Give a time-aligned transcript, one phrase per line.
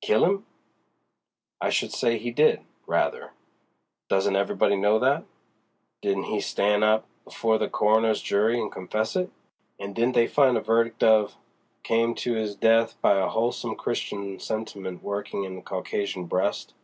[0.00, 0.46] "Kill 'im?
[1.60, 3.32] I should say he did, rather.
[4.08, 5.24] Doesn't everybody know that?
[6.02, 9.32] Didn't he stan' up before the coroner's jury and confess it?
[9.80, 11.34] And didn't they find a verdict of
[11.82, 16.74] 'Came to 'is death by a wholesome Christian sentiment workin' in the Caucasian breast'?